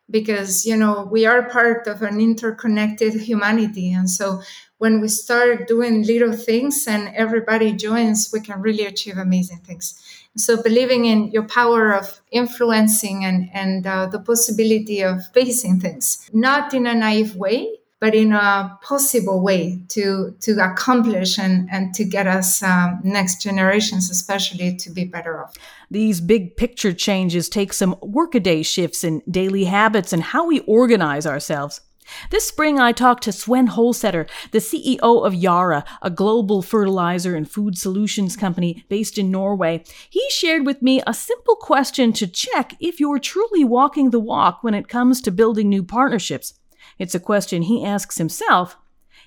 Because, 0.08 0.64
you 0.64 0.76
know, 0.76 1.08
we 1.10 1.26
are 1.26 1.48
part 1.50 1.86
of 1.86 2.02
an 2.02 2.20
interconnected 2.20 3.14
humanity. 3.14 3.92
And 3.92 4.08
so 4.08 4.40
when 4.78 5.00
we 5.00 5.08
start 5.08 5.66
doing 5.66 6.04
little 6.04 6.32
things 6.32 6.86
and 6.86 7.08
everybody 7.16 7.72
joins, 7.72 8.30
we 8.32 8.40
can 8.40 8.60
really 8.60 8.84
achieve 8.84 9.16
amazing 9.16 9.58
things. 9.58 10.00
So 10.36 10.62
believing 10.62 11.06
in 11.06 11.30
your 11.32 11.44
power 11.44 11.92
of 11.92 12.20
influencing 12.30 13.24
and, 13.24 13.48
and 13.52 13.86
uh, 13.86 14.06
the 14.06 14.20
possibility 14.20 15.00
of 15.00 15.26
facing 15.32 15.80
things, 15.80 16.30
not 16.32 16.74
in 16.74 16.86
a 16.86 16.94
naive 16.94 17.34
way, 17.36 17.75
but 18.00 18.14
in 18.14 18.32
a 18.32 18.78
possible 18.82 19.42
way 19.42 19.82
to 19.88 20.34
to 20.40 20.52
accomplish 20.62 21.38
and 21.38 21.68
and 21.70 21.94
to 21.94 22.04
get 22.04 22.26
us 22.26 22.62
um, 22.62 23.00
next 23.02 23.40
generations 23.42 24.10
especially 24.10 24.76
to 24.76 24.90
be 24.90 25.04
better 25.04 25.42
off 25.42 25.54
these 25.90 26.20
big 26.20 26.56
picture 26.56 26.92
changes 26.92 27.48
take 27.48 27.72
some 27.72 27.96
workaday 28.02 28.62
shifts 28.62 29.04
in 29.04 29.22
daily 29.30 29.64
habits 29.64 30.12
and 30.12 30.22
how 30.22 30.46
we 30.46 30.60
organize 30.60 31.26
ourselves 31.26 31.80
this 32.30 32.46
spring, 32.46 32.78
I 32.78 32.92
talked 32.92 33.24
to 33.24 33.32
Svein 33.32 33.68
Holsether, 33.68 34.28
the 34.52 34.58
CEO 34.58 35.26
of 35.26 35.34
Yara, 35.34 35.84
a 36.02 36.08
global 36.08 36.62
fertilizer 36.62 37.34
and 37.34 37.50
food 37.50 37.76
solutions 37.76 38.36
company 38.36 38.84
based 38.88 39.18
in 39.18 39.30
Norway. 39.30 39.82
He 40.08 40.24
shared 40.30 40.66
with 40.66 40.82
me 40.82 41.02
a 41.06 41.12
simple 41.12 41.56
question 41.56 42.12
to 42.14 42.26
check 42.26 42.74
if 42.78 43.00
you're 43.00 43.18
truly 43.18 43.64
walking 43.64 44.10
the 44.10 44.20
walk 44.20 44.62
when 44.62 44.74
it 44.74 44.88
comes 44.88 45.20
to 45.22 45.30
building 45.32 45.68
new 45.68 45.82
partnerships. 45.82 46.54
It's 46.98 47.14
a 47.14 47.20
question 47.20 47.62
he 47.62 47.84
asks 47.84 48.18
himself 48.18 48.76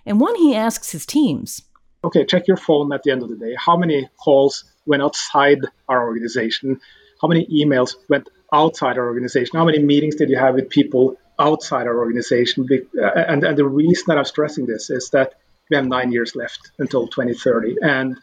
and 0.05 0.19
one 0.19 0.35
he 0.35 0.55
asks 0.55 0.91
his 0.91 1.05
teams. 1.05 1.61
Okay, 2.03 2.25
check 2.25 2.47
your 2.47 2.57
phone 2.57 2.93
at 2.93 3.03
the 3.03 3.11
end 3.11 3.23
of 3.23 3.29
the 3.29 3.35
day. 3.35 3.55
How 3.57 3.75
many 3.77 4.09
calls 4.17 4.63
went 4.85 5.03
outside 5.03 5.59
our 5.87 6.03
organization? 6.03 6.79
How 7.21 7.27
many 7.27 7.45
emails 7.47 7.95
went 8.07 8.29
outside 8.53 8.97
our 8.97 9.05
organization? 9.05 9.57
How 9.57 9.65
many 9.65 9.79
meetings 9.79 10.15
did 10.15 10.29
you 10.29 10.37
have 10.37 10.55
with 10.55 10.69
people 10.69 11.17
outside 11.37 11.87
our 11.87 11.97
organization? 11.97 12.67
Uh, 12.71 13.05
and, 13.05 13.43
and 13.43 13.57
the 13.57 13.65
reason 13.67 14.05
that 14.07 14.17
I'm 14.17 14.25
stressing 14.25 14.65
this 14.65 14.89
is 14.89 15.09
that 15.11 15.33
We 15.69 15.75
have 15.75 15.85
nine 15.85 16.11
years 16.11 16.35
left 16.35 16.71
until 16.79 17.07
2030. 17.07 17.75
And 17.81 18.17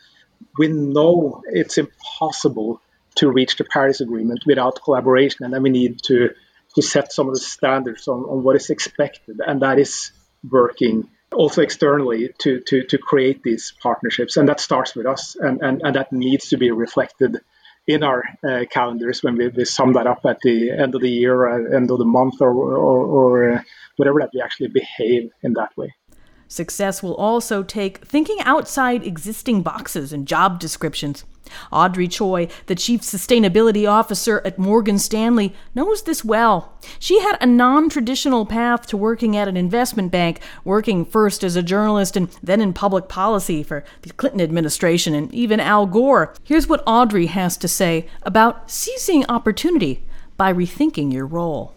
we 0.59 0.69
know 0.69 1.43
it's 1.47 1.79
impossible 1.79 2.81
to 3.17 3.31
reach 3.31 3.57
the 3.57 3.65
Paris 3.65 4.01
Agreement 4.01 4.41
without 4.47 4.83
collaboration. 4.83 5.45
And 5.45 5.55
then 5.55 5.63
we 5.63 5.71
need 5.71 6.03
to, 6.05 6.31
to 6.77 6.83
set 6.83 7.13
some 7.13 7.27
of 7.27 7.35
the 7.35 7.41
standards 7.41 8.07
on, 8.07 8.21
on 8.21 8.43
what 8.43 8.55
is 8.55 8.71
expected. 8.71 9.41
And 9.45 9.63
that 9.63 9.79
is 9.79 10.13
working 10.49 11.09
also 11.33 11.63
externally 11.63 12.31
to, 12.39 12.61
to, 12.61 12.85
to 12.85 12.99
create 12.99 13.43
these 13.43 13.75
partnerships. 13.83 14.37
And 14.37 14.49
that 14.49 14.61
starts 14.61 14.95
with 14.95 15.07
us. 15.07 15.37
And, 15.37 15.61
and, 15.63 15.83
and 15.83 15.97
that 15.97 16.13
needs 16.13 16.51
to 16.51 16.59
be 16.59 16.71
reflected 16.71 17.41
in 17.87 18.03
our 18.03 18.25
uh, 18.47 18.65
calendars 18.71 19.23
when 19.23 19.37
we, 19.37 19.49
we, 19.49 19.65
sum 19.65 19.95
that 19.95 20.07
up 20.07 20.27
at 20.27 20.41
the 20.41 20.71
end 20.71 20.95
of 20.95 21.01
the 21.01 21.11
year, 21.11 21.49
uh, 21.49 21.77
end 21.77 21.91
of 21.91 21.99
the 21.99 22.05
month, 22.05 22.41
or, 22.41 22.53
or, 22.53 23.07
or 23.07 23.53
uh, 23.53 23.63
whatever, 23.97 24.21
that 24.21 24.31
we 24.35 24.41
actually 24.41 24.69
behave 24.69 25.31
in 25.43 25.53
that 25.55 25.77
way. 25.77 25.95
Success 26.49 27.03
will 27.03 27.15
also 27.15 27.63
take 27.63 28.05
thinking 28.05 28.39
outside 28.41 29.05
existing 29.05 29.63
boxes 29.63 30.13
and 30.13 30.27
job 30.27 30.61
descriptions. 30.61 31.25
Audrey 31.71 32.09
Choi, 32.09 32.49
the 32.67 32.75
Chief 32.75 33.03
Sustainability 33.03 33.89
Officer 33.89 34.43
at 34.45 34.59
Morgan 34.59 34.99
Stanley, 34.99 35.55
knows 35.75 36.03
this 36.03 36.25
well. 36.25 36.77
She 36.99 37.21
had 37.21 37.37
a 37.41 37.47
non 37.47 37.89
traditional 37.89 38.47
path 38.47 38.87
to 38.89 38.97
working 38.97 39.37
at 39.37 39.49
an 39.49 39.57
investment 39.57 40.11
bank, 40.11 40.41
working 40.65 41.05
first 41.05 41.45
as 41.45 41.57
a 41.57 41.63
journalist 41.63 42.17
and 42.17 42.29
then 42.43 42.61
in 42.61 42.73
public 42.73 43.09
policy 43.09 43.63
for 43.63 43.85
the 44.03 44.13
Clinton 44.13 44.41
administration 44.41 45.15
and 45.15 45.33
even 45.33 45.61
Al 45.61 45.87
Gore. 45.87 46.35
Here's 46.43 46.69
what 46.69 46.83
Audrey 46.87 47.27
has 47.27 47.57
to 47.59 47.69
say 47.69 48.09
about 48.23 48.71
seizing 48.71 49.25
opportunity 49.29 50.05
by 50.37 50.53
rethinking 50.53 51.13
your 51.13 51.27
role. 51.27 51.76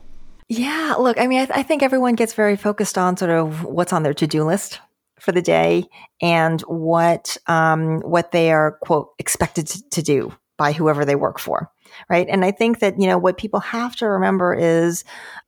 Yeah, 0.50 0.96
look, 1.00 1.20
I 1.20 1.28
mean, 1.28 1.42
I, 1.42 1.46
th- 1.46 1.58
I 1.60 1.64
think 1.64 1.84
everyone 1.84 2.16
gets 2.16 2.34
very 2.34 2.56
focused 2.56 2.98
on 2.98 3.18
sort 3.18 3.30
of 3.30 3.64
what's 3.64 3.94
on 3.94 4.02
their 4.02 4.16
to 4.16 4.28
do 4.28 4.44
list 4.44 4.82
for 5.20 5.32
the 5.32 5.42
day 5.42 5.86
and 6.22 6.62
what 6.62 7.38
um, 7.48 8.00
what 8.02 8.32
they 8.32 8.52
are 8.52 8.78
quote 8.82 9.12
expected 9.20 9.68
to, 9.68 9.90
to 9.90 10.02
do 10.02 10.34
by 10.58 10.72
whoever 10.72 11.06
they 11.06 11.16
work 11.16 11.40
for 11.40 11.70
right? 12.10 12.28
And 12.30 12.46
i 12.46 12.52
think 12.52 12.80
that 12.80 13.00
you 13.00 13.08
know 13.08 13.18
what 13.18 13.38
people 13.38 13.60
have 13.60 13.96
to 13.98 14.08
remember 14.08 14.54
is 14.54 15.04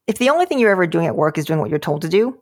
if 0.08 0.18
the 0.18 0.30
only 0.30 0.46
thing 0.46 0.60
you're 0.60 0.72
ever 0.72 0.88
doing 0.88 1.06
at 1.06 1.16
work 1.16 1.38
is 1.38 1.46
doing 1.46 1.60
what 1.60 1.70
you're 1.70 1.80
told 1.80 2.02
to 2.02 2.10
do 2.10 2.38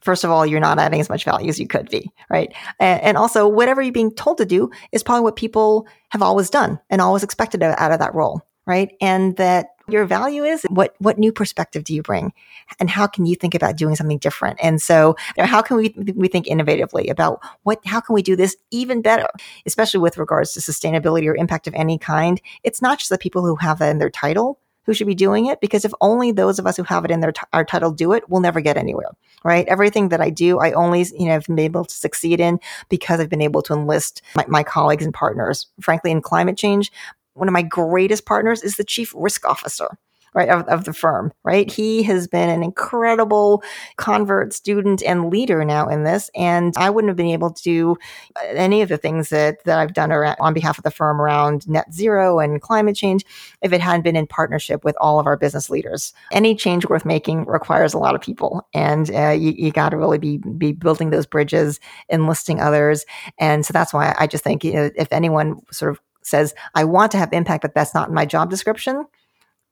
first 0.00 0.24
of 0.24 0.30
all 0.30 0.46
you're 0.46 0.60
not 0.60 0.78
adding 0.78 1.00
as 1.00 1.08
much 1.08 1.24
value 1.24 1.48
as 1.48 1.58
you 1.58 1.66
could 1.66 1.90
be 1.90 2.10
right? 2.30 2.54
And, 2.78 3.02
and 3.02 3.16
also 3.16 3.48
whatever 3.48 3.82
you're 3.82 3.92
being 3.92 4.14
told 4.14 4.38
to 4.38 4.46
do 4.46 4.70
is 4.92 5.02
probably 5.02 5.24
what 5.24 5.36
people 5.36 5.86
have 6.10 6.22
always 6.22 6.50
done 6.50 6.78
and 6.88 7.00
always 7.00 7.22
expected 7.22 7.62
out 7.62 7.92
of 7.92 7.98
that 7.98 8.14
role 8.14 8.42
right? 8.66 8.90
And 9.00 9.36
that 9.36 9.75
your 9.88 10.04
value 10.04 10.44
is 10.44 10.64
what 10.68 10.94
what 10.98 11.18
new 11.18 11.32
perspective 11.32 11.84
do 11.84 11.94
you 11.94 12.02
bring? 12.02 12.32
And 12.80 12.90
how 12.90 13.06
can 13.06 13.26
you 13.26 13.36
think 13.36 13.54
about 13.54 13.76
doing 13.76 13.94
something 13.96 14.18
different? 14.18 14.58
And 14.62 14.80
so 14.80 15.16
you 15.36 15.42
know, 15.42 15.48
how 15.48 15.62
can 15.62 15.76
we 15.76 15.94
we 16.14 16.28
think 16.28 16.46
innovatively 16.46 17.10
about 17.10 17.40
what 17.62 17.80
how 17.84 18.00
can 18.00 18.14
we 18.14 18.22
do 18.22 18.36
this 18.36 18.56
even 18.70 19.02
better? 19.02 19.28
Especially 19.64 20.00
with 20.00 20.18
regards 20.18 20.52
to 20.54 20.60
sustainability 20.60 21.26
or 21.26 21.36
impact 21.36 21.66
of 21.66 21.74
any 21.74 21.98
kind 21.98 22.40
it's 22.64 22.82
not 22.82 22.98
just 22.98 23.10
the 23.10 23.18
people 23.18 23.44
who 23.44 23.56
have 23.56 23.78
that 23.78 23.90
in 23.90 23.98
their 23.98 24.10
title 24.10 24.58
who 24.84 24.94
should 24.94 25.06
be 25.06 25.14
doing 25.14 25.46
it 25.46 25.60
because 25.60 25.84
if 25.84 25.92
only 26.00 26.30
those 26.30 26.58
of 26.58 26.66
us 26.66 26.76
who 26.76 26.84
have 26.84 27.04
it 27.04 27.10
in 27.10 27.20
their 27.20 27.32
t- 27.32 27.42
our 27.52 27.64
title 27.64 27.90
do 27.90 28.12
it 28.12 28.28
we'll 28.28 28.40
never 28.40 28.60
get 28.60 28.76
anywhere 28.76 29.10
right? 29.44 29.66
Everything 29.68 30.08
that 30.08 30.20
i 30.20 30.30
do 30.30 30.58
i 30.58 30.72
only 30.72 31.04
you 31.18 31.26
know 31.26 31.32
have 31.32 31.46
been 31.46 31.58
able 31.58 31.84
to 31.84 31.94
succeed 31.94 32.40
in 32.40 32.58
because 32.88 33.20
i've 33.20 33.28
been 33.28 33.42
able 33.42 33.62
to 33.62 33.72
enlist 33.72 34.22
my, 34.34 34.44
my 34.48 34.62
colleagues 34.62 35.04
and 35.04 35.14
partners 35.14 35.66
frankly 35.80 36.10
in 36.10 36.20
climate 36.20 36.56
change 36.56 36.92
one 37.36 37.48
of 37.48 37.52
my 37.52 37.62
greatest 37.62 38.26
partners 38.26 38.62
is 38.62 38.76
the 38.76 38.84
chief 38.84 39.12
risk 39.16 39.46
officer 39.46 39.98
right 40.36 40.50
of, 40.50 40.68
of 40.68 40.84
the 40.84 40.92
firm 40.92 41.32
right? 41.42 41.72
He 41.72 42.02
has 42.04 42.28
been 42.28 42.50
an 42.50 42.62
incredible 42.62 43.62
convert 43.96 44.52
student 44.52 45.02
and 45.02 45.30
leader 45.30 45.64
now 45.64 45.88
in 45.88 46.04
this 46.04 46.30
and 46.36 46.74
i 46.76 46.90
wouldn't 46.90 47.08
have 47.08 47.16
been 47.16 47.26
able 47.26 47.50
to 47.50 47.62
do 47.62 47.96
any 48.44 48.82
of 48.82 48.88
the 48.88 48.98
things 48.98 49.30
that, 49.30 49.64
that 49.64 49.78
i've 49.78 49.94
done 49.94 50.12
around, 50.12 50.36
on 50.38 50.52
behalf 50.52 50.76
of 50.76 50.84
the 50.84 50.90
firm 50.90 51.20
around 51.20 51.66
net 51.66 51.92
zero 51.92 52.38
and 52.38 52.60
climate 52.60 52.94
change 52.94 53.24
if 53.62 53.72
it 53.72 53.80
hadn't 53.80 54.02
been 54.02 54.16
in 54.16 54.26
partnership 54.26 54.84
with 54.84 54.96
all 55.00 55.18
of 55.18 55.26
our 55.26 55.36
business 55.36 55.70
leaders. 55.70 56.12
Any 56.30 56.54
change 56.54 56.86
worth 56.86 57.04
making 57.04 57.46
requires 57.46 57.94
a 57.94 57.98
lot 57.98 58.14
of 58.14 58.20
people 58.20 58.66
and 58.74 59.10
uh, 59.14 59.30
you, 59.30 59.52
you 59.56 59.72
got 59.72 59.90
to 59.90 59.96
really 59.96 60.18
be 60.18 60.38
be 60.58 60.72
building 60.72 61.10
those 61.10 61.26
bridges 61.26 61.80
enlisting 62.08 62.60
others 62.60 63.06
and 63.38 63.64
so 63.64 63.72
that's 63.72 63.94
why 63.94 64.14
i 64.18 64.26
just 64.26 64.44
think 64.44 64.62
you 64.64 64.74
know, 64.74 64.90
if 64.96 65.08
anyone 65.12 65.60
sort 65.70 65.92
of 65.92 66.00
says, 66.26 66.54
I 66.74 66.84
want 66.84 67.12
to 67.12 67.18
have 67.18 67.32
impact, 67.32 67.62
but 67.62 67.74
that's 67.74 67.94
not 67.94 68.08
in 68.08 68.14
my 68.14 68.26
job 68.26 68.50
description, 68.50 69.06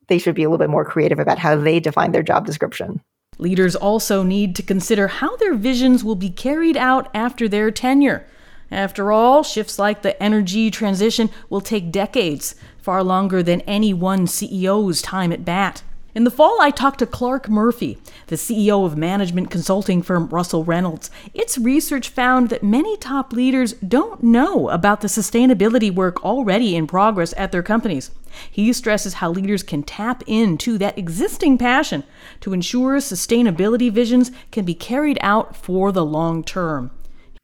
they 0.09 0.19
should 0.19 0.35
be 0.35 0.45
a 0.45 0.49
little 0.49 0.65
bit 0.65 0.71
more 0.71 0.85
creative 0.85 1.19
about 1.19 1.39
how 1.39 1.57
they 1.57 1.81
define 1.81 2.13
their 2.13 2.23
job 2.23 2.47
description. 2.47 3.01
Leaders 3.39 3.75
also 3.75 4.23
need 4.23 4.55
to 4.57 4.63
consider 4.63 5.09
how 5.09 5.37
their 5.37 5.55
visions 5.55 6.05
will 6.05 6.15
be 6.15 6.31
carried 6.31 6.77
out 6.77 7.11
after 7.15 7.49
their 7.49 7.71
tenure. 7.71 8.27
After 8.71 9.13
all, 9.13 9.43
shifts 9.43 9.79
like 9.79 10.03
the 10.03 10.21
energy 10.23 10.71
transition 10.71 11.31
will 11.51 11.61
take 11.61 11.93
decades, 11.93 12.55
far 12.79 13.03
longer 13.03 13.43
than 13.43 13.61
any 13.63 13.93
one 13.93 14.27
CEO's 14.27 15.03
time 15.03 15.33
at 15.33 15.45
bat. 15.45 15.83
In 16.15 16.23
the 16.23 16.31
fall, 16.31 16.61
I 16.61 16.71
talked 16.71 17.01
to 17.01 17.07
Clarke 17.07 17.49
Murphy, 17.49 17.99
the 18.29 18.37
CEO 18.37 18.87
of 18.87 18.97
management 18.97 19.51
consulting 19.51 20.01
firm 20.01 20.29
Russell 20.29 20.63
Reynolds. 20.63 21.11
Its 21.35 21.59
research 21.59 22.09
found 22.09 22.51
that 22.51 22.63
many 22.63 22.97
top 22.97 23.33
leaders 23.33 23.73
don't 23.73 24.23
know 24.23 24.69
about 24.69 25.01
the 25.01 25.09
sustainability 25.09 25.93
work 25.93 26.25
already 26.25 26.77
in 26.77 26.87
progress 26.87 27.35
at 27.37 27.51
their 27.51 27.65
companies. 27.65 28.13
He 28.49 28.73
stresses 28.73 29.15
how 29.15 29.33
leaders 29.33 29.65
can 29.65 29.83
tap 29.83 30.23
into 30.29 30.79
that 30.79 30.97
existing 30.97 31.59
passion 31.59 32.05
to 32.43 32.53
ensure 32.53 32.99
sustainability 32.99 33.91
visions 33.91 34.31
can 34.53 34.65
be 34.65 34.75
carried 34.75 35.19
out 35.21 35.57
for 35.57 35.91
the 35.91 36.05
long 36.05 36.45
term. 36.45 36.93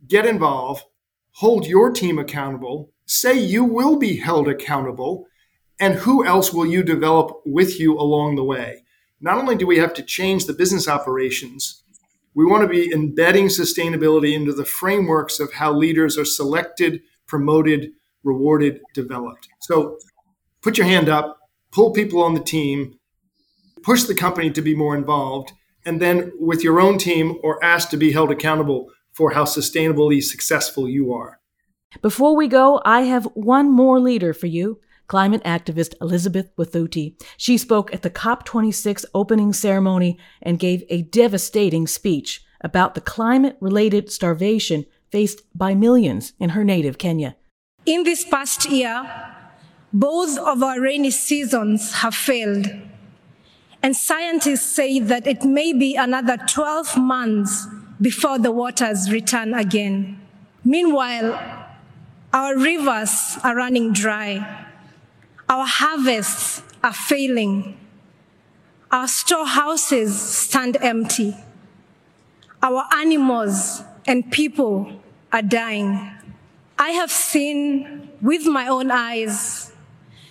Get 0.07 0.27
involved, 0.27 0.85
hold 1.33 1.67
your 1.67 1.91
team 1.91 2.21
accountable, 2.21 2.93
say 3.05 3.37
you 3.37 3.65
will 3.65 3.97
be 3.97 4.19
held 4.19 4.47
accountable 4.47 5.27
and 5.81 5.95
who 5.95 6.25
else 6.25 6.53
will 6.53 6.67
you 6.67 6.83
develop 6.83 7.41
with 7.47 7.81
you 7.81 7.99
along 7.99 8.37
the 8.37 8.45
way? 8.45 8.85
Not 9.21 9.39
only 9.39 9.57
do 9.57 9.67
we 9.67 9.79
have 9.79 9.95
to 9.95 10.03
change 10.03 10.45
the 10.45 10.53
business 10.53 10.87
operations, 10.87 11.83
we 12.35 12.45
want 12.45 12.63
to 12.63 12.69
be 12.69 12.93
embedding 12.93 13.47
sustainability 13.47 14.35
into 14.35 14.53
the 14.53 14.65
frameworks 14.65 15.41
of 15.41 15.55
how 15.55 15.73
leaders 15.73 16.17
are 16.17 16.25
selected, 16.25 17.01
promoted, 17.27 17.93
rewarded, 18.23 18.81
developed. 18.95 19.49
So 19.61 19.99
put 20.63 20.79
your 20.79 20.87
hand 20.87 21.09
up, 21.09 21.39
pull 21.73 21.93
people 21.93 22.23
on 22.23 22.35
the 22.35 22.41
team, 22.41 22.99
push 23.83 24.05
the 24.05 24.15
company 24.15 24.51
to 24.51 24.63
be 24.63 24.75
more 24.75 24.95
involved, 24.95 25.53
and 25.85 26.01
then 26.01 26.31
with 26.39 26.63
your 26.63 26.79
own 26.81 26.99
team 26.99 27.39
or 27.43 27.63
ask 27.65 27.89
to 27.91 27.97
be 27.97 28.13
held 28.13 28.31
accountable 28.31 28.91
for 29.13 29.33
how 29.33 29.45
sustainably 29.45 30.23
successful 30.23 30.89
you 30.89 31.13
are. 31.13 31.41
Before 32.03 32.37
we 32.37 32.47
go, 32.47 32.81
I 32.85 33.03
have 33.03 33.25
one 33.35 33.71
more 33.71 33.99
leader 33.99 34.33
for 34.33 34.47
you 34.47 34.79
climate 35.11 35.43
activist 35.43 35.95
Elizabeth 36.01 36.55
Wathuti. 36.57 37.21
She 37.37 37.59
spoke 37.59 37.93
at 37.93 38.03
the 38.03 38.11
COP26 38.11 39.05
opening 39.13 39.53
ceremony 39.53 40.17
and 40.41 40.57
gave 40.57 40.85
a 40.89 41.03
devastating 41.03 41.89
speech 41.89 42.45
about 42.61 42.95
the 42.95 43.01
climate 43.01 43.57
related 43.61 44.13
starvation 44.13 44.87
faced 45.11 45.41
by 45.53 45.75
millions 45.75 46.33
in 46.39 46.51
her 46.51 46.63
native 46.63 46.97
Kenya. 46.99 47.35
In 47.87 48.05
this 48.05 48.25
past 48.25 48.71
year, 48.71 49.03
both 49.93 50.39
of 50.39 50.63
our 50.63 50.81
rainy 50.81 51.11
seasons 51.11 51.93
have 51.95 52.15
failed. 52.15 52.69
And 53.83 53.97
scientists 53.97 54.71
say 54.71 55.01
that 55.01 55.27
it 55.27 55.43
may 55.43 55.73
be 55.73 55.97
another 55.97 56.37
12 56.37 56.97
months 56.97 57.67
before 58.01 58.39
the 58.39 58.53
waters 58.53 59.11
return 59.11 59.55
again. 59.55 60.21
Meanwhile, 60.63 61.35
our 62.33 62.57
rivers 62.57 63.39
are 63.43 63.57
running 63.57 63.93
dry. 63.93 64.60
Our 65.51 65.67
harvests 65.67 66.63
are 66.81 66.93
failing. 66.93 67.77
Our 68.93 69.09
storehouses 69.09 70.17
stand 70.17 70.77
empty. 70.81 71.35
Our 72.63 72.85
animals 72.95 73.83
and 74.07 74.31
people 74.31 75.03
are 75.33 75.43
dying. 75.43 76.09
I 76.79 76.91
have 76.91 77.11
seen 77.11 78.11
with 78.23 78.47
my 78.47 78.69
own 78.69 78.93
eyes 78.93 79.73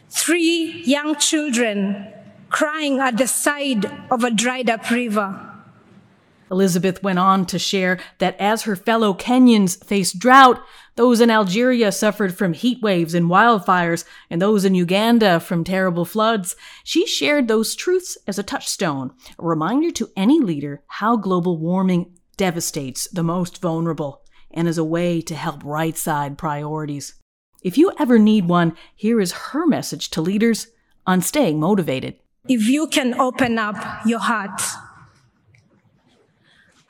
three 0.09 0.83
young 0.85 1.15
children 1.15 2.07
crying 2.49 2.99
at 2.99 3.17
the 3.17 3.27
side 3.27 3.91
of 4.09 4.23
a 4.23 4.31
dried 4.31 4.69
up 4.69 4.89
river. 4.89 5.48
Elizabeth 6.51 7.03
went 7.03 7.19
on 7.19 7.45
to 7.45 7.59
share 7.59 7.99
that 8.17 8.35
as 8.39 8.63
her 8.63 8.75
fellow 8.75 9.13
Kenyans 9.13 9.83
faced 9.83 10.19
drought, 10.19 10.61
those 10.95 11.21
in 11.21 11.29
Algeria 11.29 11.91
suffered 11.91 12.37
from 12.37 12.53
heat 12.53 12.81
waves 12.81 13.13
and 13.13 13.27
wildfires, 13.27 14.03
and 14.29 14.41
those 14.41 14.65
in 14.65 14.75
Uganda 14.75 15.39
from 15.39 15.63
terrible 15.63 16.05
floods. 16.05 16.55
She 16.83 17.05
shared 17.07 17.47
those 17.47 17.75
truths 17.75 18.17
as 18.27 18.37
a 18.37 18.43
touchstone, 18.43 19.11
a 19.37 19.45
reminder 19.45 19.91
to 19.91 20.09
any 20.17 20.39
leader 20.39 20.81
how 20.87 21.15
global 21.15 21.57
warming 21.57 22.17
devastates 22.37 23.07
the 23.09 23.23
most 23.23 23.61
vulnerable, 23.61 24.23
and 24.51 24.67
as 24.67 24.77
a 24.77 24.83
way 24.83 25.21
to 25.21 25.35
help 25.35 25.63
right 25.63 25.97
side 25.97 26.37
priorities. 26.37 27.15
If 27.61 27.77
you 27.77 27.91
ever 27.99 28.17
need 28.17 28.47
one, 28.47 28.75
here 28.95 29.19
is 29.19 29.31
her 29.31 29.67
message 29.67 30.09
to 30.11 30.21
leaders 30.21 30.67
on 31.05 31.21
staying 31.21 31.59
motivated. 31.59 32.15
If 32.47 32.67
you 32.67 32.87
can 32.87 33.19
open 33.19 33.59
up 33.59 33.75
your 34.05 34.19
heart, 34.19 34.61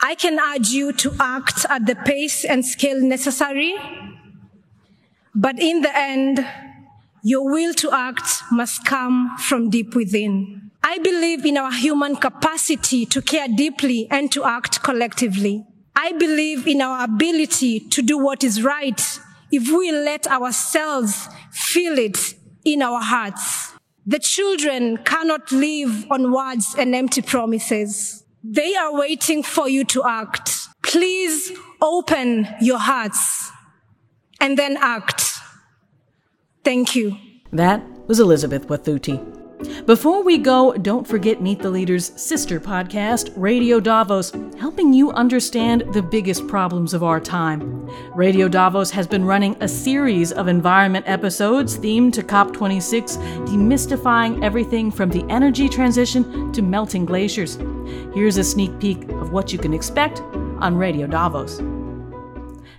I 0.01 0.15
can 0.15 0.39
urge 0.39 0.69
you 0.69 0.93
to 0.93 1.13
act 1.19 1.65
at 1.69 1.85
the 1.85 1.95
pace 1.95 2.45
and 2.45 2.65
scale 2.65 3.01
necessary, 3.01 3.75
but 5.35 5.59
in 5.59 5.81
the 5.81 5.95
end, 5.95 6.45
your 7.21 7.51
will 7.51 7.73
to 7.75 7.91
act 7.91 8.43
must 8.49 8.85
come 8.85 9.35
from 9.37 9.69
deep 9.69 9.95
within. 9.95 10.71
I 10.81 10.99
believe 10.99 11.45
in 11.45 11.57
our 11.57 11.71
human 11.71 12.15
capacity 12.15 13.05
to 13.07 13.21
care 13.21 13.49
deeply 13.49 14.07
and 14.09 14.31
to 14.31 14.45
act 14.45 14.81
collectively. 14.81 15.65
I 15.95 16.13
believe 16.13 16.65
in 16.65 16.81
our 16.81 17.03
ability 17.03 17.81
to 17.81 18.01
do 18.01 18.17
what 18.17 18.43
is 18.43 18.63
right 18.63 19.19
if 19.51 19.69
we 19.69 19.91
let 19.91 20.27
ourselves 20.27 21.27
feel 21.51 21.97
it 21.99 22.35
in 22.63 22.81
our 22.81 23.01
hearts. 23.01 23.73
The 24.05 24.19
children 24.19 24.97
cannot 24.97 25.51
live 25.51 26.09
on 26.09 26.31
words 26.31 26.73
and 26.77 26.95
empty 26.95 27.21
promises. 27.21 28.23
They 28.43 28.75
are 28.75 28.93
waiting 28.93 29.43
for 29.43 29.67
you 29.67 29.83
to 29.85 30.03
act. 30.05 30.67
Please 30.83 31.51
open 31.81 32.47
your 32.61 32.79
hearts 32.79 33.51
and 34.39 34.57
then 34.57 34.77
act. 34.79 35.39
Thank 36.63 36.95
you. 36.95 37.17
That 37.51 37.83
was 38.07 38.19
Elizabeth 38.19 38.67
Wathuti. 38.67 39.38
Before 39.85 40.23
we 40.23 40.37
go, 40.37 40.71
don't 40.73 41.05
forget 41.05 41.41
Meet 41.41 41.59
the 41.59 41.69
Leader's 41.69 42.13
sister 42.15 42.61
podcast, 42.61 43.33
Radio 43.35 43.81
Davos, 43.81 44.31
helping 44.57 44.93
you 44.93 45.11
understand 45.11 45.83
the 45.91 46.01
biggest 46.01 46.47
problems 46.47 46.93
of 46.93 47.03
our 47.03 47.19
time. 47.19 47.85
Radio 48.15 48.47
Davos 48.47 48.89
has 48.91 49.05
been 49.05 49.25
running 49.25 49.57
a 49.59 49.67
series 49.67 50.31
of 50.31 50.47
environment 50.47 51.05
episodes 51.09 51.77
themed 51.77 52.13
to 52.13 52.23
COP26, 52.23 53.17
demystifying 53.47 54.41
everything 54.41 54.91
from 54.91 55.09
the 55.09 55.25
energy 55.27 55.67
transition 55.67 56.53
to 56.53 56.61
melting 56.61 57.05
glaciers. 57.05 57.57
Here's 58.13 58.37
a 58.37 58.43
sneak 58.45 58.79
peek 58.79 59.09
of 59.09 59.33
what 59.33 59.51
you 59.51 59.59
can 59.59 59.73
expect 59.73 60.21
on 60.61 60.77
Radio 60.77 61.05
Davos. 61.05 61.59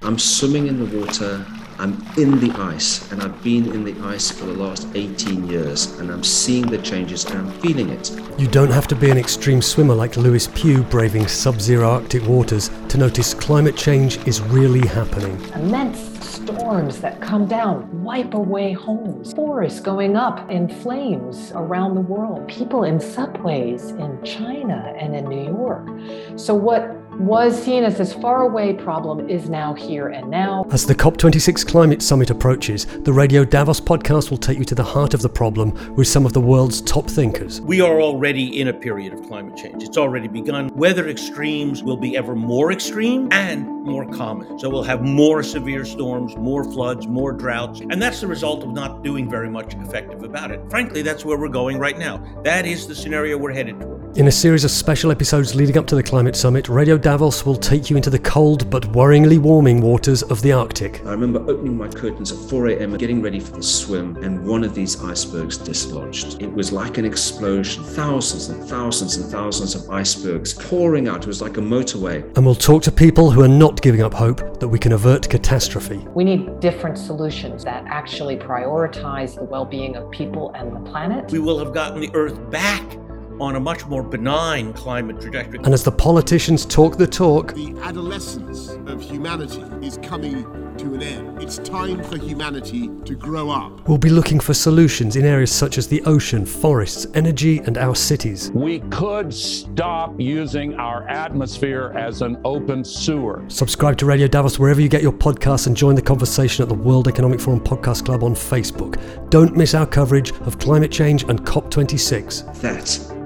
I'm 0.00 0.18
swimming 0.18 0.66
in 0.66 0.78
the 0.78 0.98
water 0.98 1.44
I'm 1.80 1.94
in 2.18 2.38
the 2.40 2.52
ice 2.58 3.10
and 3.10 3.22
I've 3.22 3.42
been 3.42 3.72
in 3.72 3.84
the 3.84 3.98
ice 4.02 4.30
for 4.30 4.44
the 4.44 4.52
last 4.52 4.86
18 4.94 5.48
years 5.48 5.98
and 5.98 6.10
I'm 6.10 6.22
seeing 6.22 6.66
the 6.66 6.76
changes 6.76 7.24
and 7.24 7.38
I'm 7.38 7.60
feeling 7.60 7.88
it. 7.88 8.10
You 8.38 8.48
don't 8.48 8.70
have 8.70 8.86
to 8.88 8.94
be 8.94 9.08
an 9.10 9.16
extreme 9.16 9.62
swimmer 9.62 9.94
like 9.94 10.18
Lewis 10.18 10.46
Pugh 10.48 10.82
braving 10.82 11.26
sub 11.26 11.58
zero 11.58 11.88
Arctic 11.88 12.26
waters 12.28 12.68
to 12.90 12.98
notice 12.98 13.32
climate 13.32 13.78
change 13.78 14.18
is 14.26 14.42
really 14.42 14.86
happening. 14.86 15.42
Immense 15.54 16.10
storms 16.22 17.00
that 17.00 17.18
come 17.22 17.46
down 17.46 18.02
wipe 18.02 18.34
away 18.34 18.74
homes, 18.74 19.32
forests 19.32 19.80
going 19.80 20.16
up 20.16 20.50
in 20.50 20.68
flames 20.68 21.50
around 21.54 21.94
the 21.94 22.02
world, 22.02 22.46
people 22.46 22.84
in 22.84 23.00
subways 23.00 23.92
in 23.92 24.22
China 24.22 24.92
and 24.98 25.16
in 25.16 25.24
New 25.24 25.44
York. 25.44 25.88
So, 26.36 26.54
what 26.54 26.99
was 27.18 27.60
seen 27.62 27.84
as 27.84 27.98
this 27.98 28.14
faraway 28.14 28.72
problem 28.72 29.28
is 29.28 29.48
now 29.48 29.74
here 29.74 30.08
and 30.08 30.30
now. 30.30 30.64
As 30.70 30.86
the 30.86 30.94
COP26 30.94 31.66
climate 31.66 32.02
summit 32.02 32.30
approaches, 32.30 32.86
the 32.86 33.12
Radio 33.12 33.44
Davos 33.44 33.80
podcast 33.80 34.30
will 34.30 34.38
take 34.38 34.58
you 34.58 34.64
to 34.64 34.74
the 34.74 34.84
heart 34.84 35.12
of 35.12 35.22
the 35.22 35.28
problem 35.28 35.94
with 35.96 36.06
some 36.06 36.24
of 36.24 36.32
the 36.32 36.40
world's 36.40 36.80
top 36.80 37.08
thinkers. 37.10 37.60
We 37.60 37.80
are 37.80 38.00
already 38.00 38.60
in 38.60 38.68
a 38.68 38.72
period 38.72 39.12
of 39.12 39.22
climate 39.26 39.56
change. 39.56 39.82
It's 39.82 39.98
already 39.98 40.28
begun. 40.28 40.68
Weather 40.74 41.08
extremes 41.08 41.82
will 41.82 41.96
be 41.96 42.16
ever 42.16 42.34
more 42.34 42.72
extreme 42.72 43.28
and 43.32 43.66
more 43.84 44.06
common. 44.12 44.58
So 44.58 44.68
we'll 44.68 44.82
have 44.82 45.02
more 45.02 45.42
severe 45.42 45.84
storms, 45.84 46.36
more 46.36 46.64
floods, 46.64 47.06
more 47.06 47.32
droughts, 47.32 47.80
and 47.80 48.00
that's 48.00 48.20
the 48.20 48.26
result 48.26 48.62
of 48.62 48.70
not 48.70 49.02
doing 49.02 49.28
very 49.28 49.50
much 49.50 49.74
effective 49.74 50.22
about 50.22 50.50
it. 50.50 50.60
Frankly, 50.70 51.02
that's 51.02 51.24
where 51.24 51.38
we're 51.38 51.48
going 51.48 51.78
right 51.78 51.98
now. 51.98 52.18
That 52.44 52.66
is 52.66 52.86
the 52.86 52.94
scenario 52.94 53.36
we're 53.36 53.52
headed 53.52 53.80
toward. 53.80 54.09
In 54.16 54.26
a 54.26 54.32
series 54.32 54.64
of 54.64 54.72
special 54.72 55.12
episodes 55.12 55.54
leading 55.54 55.78
up 55.78 55.86
to 55.86 55.94
the 55.94 56.02
climate 56.02 56.34
summit, 56.34 56.68
Radio 56.68 56.98
Davos 56.98 57.46
will 57.46 57.54
take 57.54 57.88
you 57.88 57.96
into 57.96 58.10
the 58.10 58.18
cold 58.18 58.68
but 58.68 58.82
worryingly 58.90 59.38
warming 59.38 59.80
waters 59.80 60.24
of 60.24 60.42
the 60.42 60.52
Arctic. 60.52 61.00
I 61.06 61.12
remember 61.12 61.38
opening 61.48 61.78
my 61.78 61.86
curtains 61.86 62.32
at 62.32 62.50
4 62.50 62.70
a.m., 62.70 62.96
getting 62.96 63.22
ready 63.22 63.38
for 63.38 63.52
the 63.52 63.62
swim, 63.62 64.16
and 64.16 64.44
one 64.44 64.64
of 64.64 64.74
these 64.74 65.00
icebergs 65.04 65.56
dislodged. 65.56 66.42
It 66.42 66.52
was 66.52 66.72
like 66.72 66.98
an 66.98 67.04
explosion. 67.04 67.84
Thousands 67.84 68.48
and 68.48 68.68
thousands 68.68 69.16
and 69.16 69.30
thousands 69.30 69.76
of 69.76 69.88
icebergs 69.88 70.54
pouring 70.54 71.06
out. 71.06 71.22
It 71.22 71.28
was 71.28 71.40
like 71.40 71.56
a 71.56 71.62
motorway. 71.62 72.36
And 72.36 72.44
we'll 72.44 72.56
talk 72.56 72.82
to 72.82 72.92
people 72.92 73.30
who 73.30 73.42
are 73.42 73.48
not 73.48 73.80
giving 73.80 74.02
up 74.02 74.12
hope 74.12 74.58
that 74.58 74.68
we 74.68 74.80
can 74.80 74.90
avert 74.90 75.30
catastrophe. 75.30 76.04
We 76.14 76.24
need 76.24 76.58
different 76.58 76.98
solutions 76.98 77.62
that 77.62 77.84
actually 77.86 78.36
prioritize 78.36 79.36
the 79.36 79.44
well 79.44 79.64
being 79.64 79.94
of 79.94 80.10
people 80.10 80.50
and 80.56 80.74
the 80.74 80.90
planet. 80.90 81.30
We 81.30 81.38
will 81.38 81.60
have 81.60 81.72
gotten 81.72 82.00
the 82.00 82.10
Earth 82.12 82.50
back 82.50 82.99
on 83.40 83.56
a 83.56 83.60
much 83.60 83.86
more 83.86 84.02
benign 84.02 84.72
climate 84.72 85.20
trajectory. 85.20 85.60
And 85.64 85.72
as 85.72 85.82
the 85.82 85.92
politicians 85.92 86.66
talk 86.66 86.96
the 86.96 87.06
talk, 87.06 87.54
the 87.54 87.74
adolescence 87.82 88.70
of 88.86 89.00
humanity 89.00 89.62
is 89.84 89.98
coming 90.02 90.44
to 90.78 90.94
an 90.94 91.02
end. 91.02 91.42
It's 91.42 91.58
time 91.58 92.02
for 92.02 92.16
humanity 92.16 92.88
to 93.04 93.14
grow 93.14 93.50
up. 93.50 93.86
We'll 93.88 93.98
be 93.98 94.08
looking 94.08 94.40
for 94.40 94.54
solutions 94.54 95.16
in 95.16 95.24
areas 95.24 95.52
such 95.52 95.76
as 95.76 95.88
the 95.88 96.02
ocean, 96.04 96.46
forests, 96.46 97.06
energy, 97.14 97.58
and 97.58 97.76
our 97.76 97.94
cities. 97.94 98.50
We 98.52 98.80
could 98.90 99.32
stop 99.32 100.18
using 100.18 100.74
our 100.74 101.06
atmosphere 101.08 101.92
as 101.96 102.22
an 102.22 102.40
open 102.44 102.84
sewer. 102.84 103.44
Subscribe 103.48 103.98
to 103.98 104.06
Radio 104.06 104.26
Davos 104.26 104.58
wherever 104.58 104.80
you 104.80 104.88
get 104.88 105.02
your 105.02 105.12
podcasts 105.12 105.66
and 105.66 105.76
join 105.76 105.94
the 105.94 106.02
conversation 106.02 106.62
at 106.62 106.68
the 106.68 106.74
World 106.74 107.08
Economic 107.08 107.40
Forum 107.40 107.60
Podcast 107.60 108.06
Club 108.06 108.24
on 108.24 108.34
Facebook. 108.34 109.00
Don't 109.28 109.56
miss 109.56 109.74
our 109.74 109.86
coverage 109.86 110.32
of 110.40 110.58
climate 110.58 110.90
change 110.90 111.24
and 111.24 111.42
COP26. 111.42 112.60
That 112.60 113.19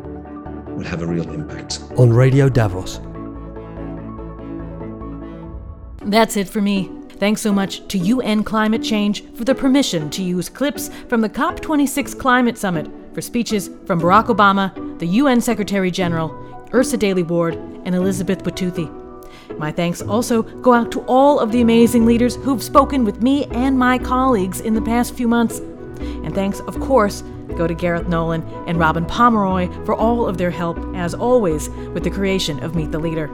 will 0.74 0.84
have 0.84 1.02
a 1.02 1.06
real 1.06 1.30
impact. 1.30 1.82
On 1.96 2.12
Radio 2.12 2.48
Davos. 2.48 3.00
That's 6.02 6.36
it 6.36 6.48
for 6.48 6.60
me. 6.60 6.90
Thanks 7.10 7.40
so 7.40 7.52
much 7.52 7.86
to 7.88 7.98
UN 7.98 8.44
Climate 8.44 8.82
Change 8.82 9.24
for 9.34 9.44
the 9.44 9.54
permission 9.54 10.10
to 10.10 10.22
use 10.22 10.48
clips 10.48 10.90
from 11.08 11.20
the 11.20 11.28
COP26 11.28 12.18
Climate 12.18 12.58
Summit 12.58 12.90
for 13.14 13.22
speeches 13.22 13.70
from 13.86 14.00
Barack 14.00 14.26
Obama, 14.26 14.98
the 14.98 15.06
UN 15.06 15.40
Secretary 15.40 15.90
General, 15.90 16.30
Yrsa 16.70 16.98
Daley 16.98 17.22
Ward, 17.22 17.54
and 17.84 17.94
Elizabeth 17.94 18.42
Wathuti. 18.42 18.90
My 19.58 19.70
thanks 19.70 20.02
also 20.02 20.42
go 20.42 20.74
out 20.74 20.90
to 20.92 21.00
all 21.02 21.38
of 21.38 21.52
the 21.52 21.60
amazing 21.60 22.04
leaders 22.04 22.34
who've 22.36 22.62
spoken 22.62 23.04
with 23.04 23.22
me 23.22 23.44
and 23.46 23.78
my 23.78 23.98
colleagues 23.98 24.60
in 24.60 24.74
the 24.74 24.82
past 24.82 25.14
few 25.14 25.28
months. 25.28 25.60
And 26.00 26.34
thanks, 26.34 26.60
of 26.60 26.78
course, 26.80 27.22
go 27.56 27.66
to 27.66 27.74
Gareth 27.74 28.08
Nolan 28.08 28.42
and 28.66 28.78
Robin 28.78 29.04
Pomeroy 29.04 29.68
for 29.84 29.94
all 29.94 30.26
of 30.26 30.38
their 30.38 30.50
help, 30.50 30.78
as 30.94 31.14
always, 31.14 31.68
with 31.68 32.04
the 32.04 32.10
creation 32.10 32.62
of 32.62 32.74
Meet 32.74 32.92
the 32.92 32.98
Leader. 32.98 33.30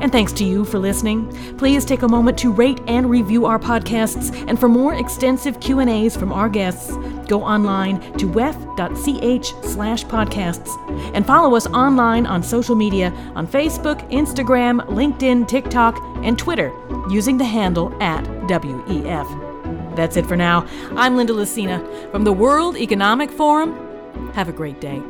And 0.00 0.12
thanks 0.12 0.32
to 0.34 0.44
you 0.44 0.64
for 0.64 0.78
listening. 0.78 1.28
Please 1.56 1.84
take 1.84 2.02
a 2.02 2.08
moment 2.08 2.38
to 2.38 2.52
rate 2.52 2.80
and 2.86 3.08
review 3.08 3.46
our 3.46 3.58
podcasts, 3.58 4.34
and 4.48 4.58
for 4.58 4.68
more 4.68 4.94
extensive 4.94 5.60
Q&As 5.60 6.16
from 6.16 6.32
our 6.32 6.48
guests, 6.48 6.96
go 7.26 7.42
online 7.42 8.00
to 8.14 8.28
wef.ch 8.28 9.64
slash 9.64 10.04
podcasts 10.04 11.14
and 11.14 11.26
follow 11.26 11.54
us 11.54 11.66
online 11.68 12.26
on 12.26 12.42
social 12.42 12.74
media 12.74 13.12
on 13.34 13.46
Facebook, 13.46 14.08
Instagram, 14.10 14.80
LinkedIn, 14.88 15.46
TikTok, 15.46 15.98
and 16.24 16.38
Twitter 16.38 16.72
using 17.10 17.38
the 17.38 17.44
handle 17.44 17.94
at 18.02 18.24
WEF. 18.48 19.47
That's 19.98 20.16
it 20.16 20.26
for 20.26 20.36
now. 20.36 20.64
I'm 20.94 21.16
Linda 21.16 21.32
Lacina 21.32 22.12
from 22.12 22.22
the 22.22 22.32
World 22.32 22.76
Economic 22.76 23.32
Forum. 23.32 23.74
Have 24.32 24.48
a 24.48 24.52
great 24.52 24.80
day. 24.80 25.02